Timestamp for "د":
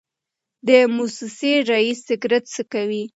0.67-0.69